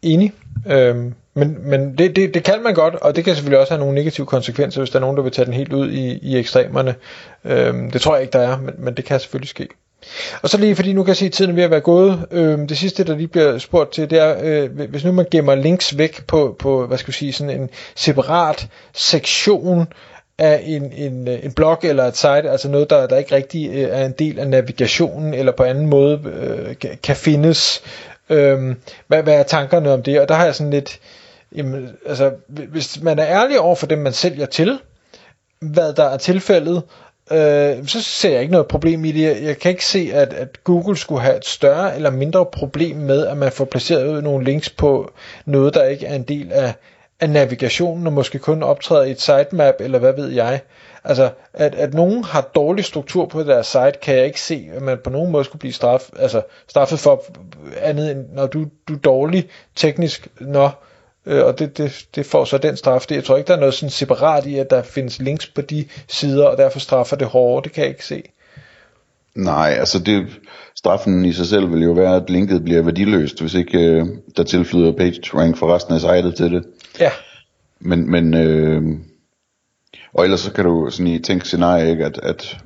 Enig. 0.03 0.33
Øhm, 0.67 1.15
men, 1.35 1.57
men 1.63 1.99
det, 1.99 2.17
det, 2.17 2.35
det 2.35 2.45
kan 2.45 2.63
man 2.63 2.75
godt, 2.75 2.95
og 2.95 3.17
det 3.17 3.25
kan 3.25 3.35
selvfølgelig 3.35 3.59
også 3.59 3.73
have 3.73 3.81
nogle 3.81 3.95
negative 3.95 4.27
konsekvenser, 4.27 4.81
hvis 4.81 4.91
der 4.91 4.97
er 4.97 5.01
nogen, 5.01 5.17
der 5.17 5.23
vil 5.23 5.33
tage 5.33 5.47
den 5.47 5.55
helt 5.55 5.73
ud 5.73 5.91
i, 5.91 6.19
i 6.23 6.39
ekstremerne. 6.39 6.95
Øhm, 7.45 7.91
det 7.91 8.01
tror 8.01 8.15
jeg 8.15 8.23
ikke, 8.23 8.33
der 8.33 8.49
er, 8.49 8.59
men, 8.59 8.75
men 8.79 8.95
det 8.95 9.05
kan 9.05 9.21
selvfølgelig 9.21 9.49
ske. 9.49 9.69
Og 10.43 10.49
så 10.49 10.59
lige 10.59 10.77
fordi 10.77 10.93
nu 10.93 11.03
kan 11.03 11.09
jeg 11.09 11.17
se, 11.17 11.27
at 11.27 11.33
tiden 11.33 11.51
er 11.51 11.55
ved 11.55 11.63
at 11.63 11.71
være 11.71 11.81
gået. 11.81 12.27
Øhm, 12.31 12.67
det 12.67 12.79
sidste, 12.79 13.05
der 13.05 13.17
lige 13.17 13.29
bliver 13.29 13.59
spurgt 13.59 13.93
til, 13.93 14.11
det 14.11 14.19
er, 14.19 14.37
øh, 14.43 14.89
hvis 14.89 15.05
nu 15.05 15.13
man 15.13 15.27
gemmer 15.31 15.55
links 15.55 15.99
væk 15.99 16.27
på, 16.27 16.57
på 16.59 16.87
hvad 16.87 16.99
skal 16.99 17.09
vi 17.09 17.17
sige, 17.17 17.33
sådan 17.33 17.61
en 17.61 17.71
separat 17.97 18.69
sektion 18.95 19.87
af 20.39 20.63
en, 20.65 20.93
en, 20.93 21.29
øh, 21.29 21.45
en 21.45 21.53
blog 21.53 21.79
eller 21.83 22.05
et 22.05 22.17
site, 22.17 22.51
altså 22.51 22.69
noget, 22.69 22.91
der, 22.91 23.07
der 23.07 23.17
ikke 23.17 23.35
rigtig 23.35 23.71
øh, 23.71 23.89
er 23.91 24.07
en 24.07 24.15
del 24.19 24.39
af 24.39 24.49
navigationen, 24.49 25.35
eller 25.35 25.53
på 25.53 25.63
anden 25.63 25.87
måde 25.87 26.21
øh, 26.41 26.75
kan 27.03 27.17
findes. 27.17 27.83
Øhm, 28.31 28.77
hvad, 29.07 29.23
hvad 29.23 29.35
er 29.35 29.43
tankerne 29.43 29.93
om 29.93 30.03
det? 30.03 30.21
Og 30.21 30.29
der 30.29 30.35
har 30.35 30.45
jeg 30.45 30.55
sådan 30.55 30.71
lidt, 30.71 31.01
jamen, 31.57 31.91
altså, 32.07 32.33
hvis 32.47 33.03
man 33.03 33.19
er 33.19 33.27
ærlig 33.27 33.61
over 33.61 33.75
for 33.75 33.87
dem, 33.87 33.99
man 33.99 34.13
sælger 34.13 34.47
til, 34.47 34.79
hvad 35.61 35.93
der 35.93 36.05
er 36.05 36.17
tilfældet, 36.17 36.83
øh, 37.31 37.87
så 37.87 38.03
ser 38.03 38.31
jeg 38.31 38.41
ikke 38.41 38.53
noget 38.53 38.67
problem 38.67 39.05
i 39.05 39.13
det. 39.13 39.43
Jeg 39.43 39.59
kan 39.59 39.71
ikke 39.71 39.85
se, 39.85 40.11
at, 40.15 40.33
at 40.33 40.65
Google 40.65 40.97
skulle 40.97 41.21
have 41.21 41.37
et 41.37 41.47
større 41.47 41.95
eller 41.97 42.11
mindre 42.11 42.47
problem 42.47 42.97
med, 42.97 43.27
at 43.27 43.37
man 43.37 43.53
får 43.53 43.65
placeret 43.65 44.25
nogle 44.25 44.45
links 44.45 44.71
på 44.71 45.11
noget, 45.45 45.75
der 45.75 45.85
ikke 45.85 46.07
er 46.07 46.15
en 46.15 46.23
del 46.23 46.53
af, 46.53 46.75
af 47.21 47.31
navigationen, 47.31 48.07
og 48.07 48.13
måske 48.13 48.39
kun 48.39 48.63
optræder 48.63 49.03
i 49.05 49.11
et 49.11 49.21
sitemap, 49.21 49.75
eller 49.81 49.99
hvad 49.99 50.13
ved 50.13 50.29
jeg. 50.29 50.61
Altså, 51.05 51.31
at, 51.53 51.75
at 51.75 51.95
nogen 51.95 52.25
har 52.25 52.41
dårlig 52.55 52.85
struktur 52.85 53.27
på 53.27 53.43
deres 53.43 53.67
site, 53.67 53.93
kan 54.03 54.17
jeg 54.17 54.27
ikke 54.27 54.41
se, 54.41 54.69
at 54.75 54.83
man 54.83 54.99
på 55.05 55.11
nogen 55.11 55.33
måde 55.33 55.45
skulle 55.45 55.61
blive 55.61 55.73
straff, 55.73 56.05
altså, 56.19 56.43
straffet 56.69 56.99
for 56.99 57.25
andet 57.81 58.11
end, 58.11 58.25
når 58.33 58.47
du, 58.47 58.67
du 58.89 58.95
er 58.95 58.99
dårlig 58.99 59.49
teknisk, 59.77 60.29
når 60.41 60.85
øh, 61.27 61.45
og 61.45 61.59
det, 61.59 61.79
det, 61.79 62.07
det 62.15 62.27
får 62.27 62.45
så 62.45 62.59
den 62.59 62.77
straf. 62.77 63.07
Det, 63.09 63.15
jeg 63.15 63.25
tror 63.25 63.37
ikke, 63.37 63.49
der 63.49 63.55
er 63.55 63.61
noget 63.61 63.75
sådan 63.75 63.91
separat 63.91 64.47
i, 64.47 64.59
at 64.59 64.71
der 64.71 64.83
findes 64.83 65.19
links 65.19 65.47
på 65.47 65.61
de 65.61 65.85
sider, 66.09 66.45
og 66.45 66.59
derfor 66.59 66.79
straffer 66.79 67.17
det 67.17 67.27
hårdere. 67.27 67.65
Det 67.65 67.73
kan 67.73 67.83
jeg 67.83 67.91
ikke 67.91 68.07
se. 68.07 68.23
Nej, 69.35 69.77
altså 69.79 69.99
det, 69.99 70.27
straffen 70.77 71.25
i 71.25 71.33
sig 71.33 71.47
selv 71.47 71.73
vil 71.73 71.83
jo 71.83 71.93
være, 71.93 72.17
at 72.17 72.31
linket 72.31 72.65
bliver 72.65 72.83
værdiløst, 72.83 73.41
hvis 73.41 73.55
ikke 73.55 73.79
øh, 73.79 74.07
der 74.37 74.43
tilflyder 74.43 74.93
page 74.93 75.21
rank 75.35 75.57
for 75.57 75.75
resten 75.75 75.95
af 75.95 76.01
sitet 76.01 76.35
til 76.37 76.53
det. 76.53 76.65
Ja. 77.01 77.11
Men, 77.81 78.11
men 78.11 78.35
øh, 78.35 78.83
og 80.15 80.25
ellers 80.25 80.41
så 80.41 80.53
kan 80.53 80.65
du 80.65 80.91
sådan 80.91 81.07
i 81.07 81.19
tænke 81.19 81.45
scenarie, 81.45 81.91
ikke, 81.91 82.05
at, 82.05 82.21
at 82.23 82.59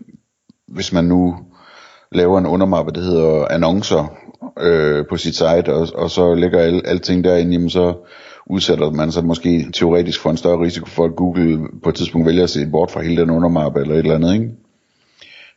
hvis 0.69 0.93
man 0.93 1.05
nu 1.05 1.37
laver 2.13 2.39
en 2.39 2.47
undermappe, 2.47 2.93
der 2.93 3.01
hedder 3.01 3.47
annoncer 3.51 4.17
øh, 4.59 5.05
på 5.09 5.17
sit 5.17 5.37
site, 5.37 5.75
og, 5.75 5.89
og 5.95 6.11
så 6.11 6.35
lægger 6.35 6.61
al, 6.61 6.83
alting 6.85 7.25
derinde, 7.25 7.53
jamen 7.53 7.71
så 7.71 7.95
udsætter 8.47 8.91
man 8.91 9.13
sig 9.13 9.25
måske 9.25 9.67
teoretisk 9.75 10.21
for 10.21 10.31
en 10.31 10.37
større 10.37 10.61
risiko 10.61 10.87
for, 10.87 11.05
at 11.05 11.17
Google 11.17 11.69
på 11.83 11.89
et 11.89 11.95
tidspunkt 11.95 12.27
vælger 12.27 12.43
at 12.43 12.51
se 12.51 12.67
bort 12.67 12.91
fra 12.91 13.03
hele 13.03 13.23
den 13.23 13.31
undermappe 13.31 13.81
eller 13.81 13.95
et 13.95 13.99
eller 13.99 14.15
andet, 14.15 14.35
ikke? 14.35 14.51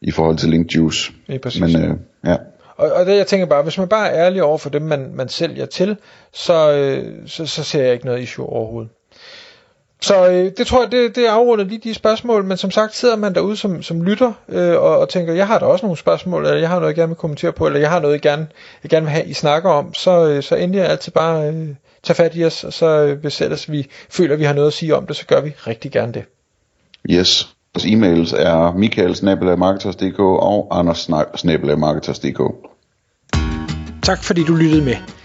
I 0.01 0.11
forhold 0.11 0.37
til 0.37 0.49
link 0.49 0.75
juice. 0.75 1.11
Ja, 1.29 1.37
præcis. 1.37 1.61
Men, 1.61 1.75
øh, 1.75 1.97
ja. 2.25 2.35
Og, 2.77 2.91
og 2.91 3.05
det 3.05 3.17
jeg 3.17 3.27
tænker 3.27 3.45
bare, 3.45 3.63
hvis 3.63 3.77
man 3.77 3.87
bare 3.87 4.09
er 4.09 4.25
ærlig 4.25 4.43
over 4.43 4.57
for 4.57 4.69
dem, 4.69 4.81
man, 4.81 5.11
man 5.13 5.29
sælger 5.29 5.65
til, 5.65 5.97
så, 6.33 6.71
øh, 6.71 7.27
så, 7.27 7.45
så 7.45 7.63
ser 7.63 7.83
jeg 7.83 7.93
ikke 7.93 8.05
noget 8.05 8.21
issue 8.21 8.45
overhovedet. 8.45 8.91
Så 10.01 10.27
øh, 10.27 10.51
det 10.57 10.67
tror 10.67 10.81
jeg, 10.81 10.91
det, 10.91 11.15
det 11.15 11.25
afrunder 11.25 11.65
lige 11.65 11.79
de 11.83 11.93
spørgsmål, 11.93 12.43
men 12.43 12.57
som 12.57 12.71
sagt 12.71 12.95
sidder 12.95 13.15
man 13.15 13.35
derude 13.35 13.57
som, 13.57 13.81
som 13.81 14.01
lytter 14.01 14.33
øh, 14.49 14.75
og, 14.75 14.97
og 14.97 15.09
tænker, 15.09 15.33
jeg 15.33 15.47
har 15.47 15.59
da 15.59 15.65
også 15.65 15.85
nogle 15.85 15.97
spørgsmål, 15.97 16.45
eller 16.45 16.59
jeg 16.59 16.69
har 16.69 16.75
noget, 16.75 16.87
jeg 16.87 16.95
gerne 16.95 17.09
vil 17.09 17.15
kommentere 17.15 17.51
på, 17.51 17.65
eller 17.65 17.79
jeg 17.79 17.89
har 17.89 17.99
noget, 17.99 18.13
jeg 18.13 18.21
gerne, 18.21 18.47
jeg 18.83 18.89
gerne 18.89 19.05
vil 19.05 19.11
have, 19.11 19.25
I 19.25 19.33
snakker 19.33 19.69
om, 19.69 19.93
så, 19.93 20.27
øh, 20.29 20.43
så 20.43 20.55
endelig 20.55 20.85
altid 20.85 21.11
bare 21.11 21.47
øh, 21.47 21.67
tage 22.03 22.15
fat 22.15 22.35
i 22.35 22.45
os, 22.45 22.63
og 22.63 22.73
så 22.73 22.85
øh, 22.85 23.19
hvis 23.19 23.41
ellers 23.41 23.71
vi 23.71 23.87
føler, 24.09 24.33
at 24.33 24.39
vi 24.39 24.45
har 24.45 24.53
noget 24.53 24.67
at 24.67 24.73
sige 24.73 24.95
om 24.95 25.07
det, 25.07 25.15
så 25.15 25.25
gør 25.25 25.41
vi 25.41 25.53
rigtig 25.67 25.91
gerne 25.91 26.13
det. 26.13 26.23
Yes. 27.09 27.49
Vores 27.75 27.85
e-mails 27.85 28.41
er 28.41 28.73
michaelsnabelagmarketers.dk 28.77 30.19
og 30.19 30.67
anders.snabelagmarketers.dk 30.71 32.41
Tak 34.03 34.23
fordi 34.23 34.43
du 34.43 34.55
lyttede 34.55 34.85
med. 34.85 34.95